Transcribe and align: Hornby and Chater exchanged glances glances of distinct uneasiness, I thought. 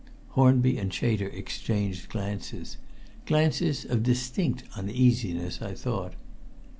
Hornby 0.29 0.79
and 0.79 0.91
Chater 0.91 1.27
exchanged 1.27 2.09
glances 2.09 2.77
glances 3.27 3.85
of 3.85 4.01
distinct 4.01 4.63
uneasiness, 4.75 5.61
I 5.61 5.75
thought. 5.75 6.13